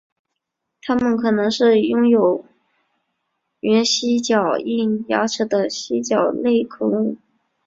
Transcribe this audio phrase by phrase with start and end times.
[0.81, 2.43] 它们可能是种拥有
[3.59, 4.73] 原蜥脚类
[5.09, 7.17] 牙齿的蜥脚类恐龙。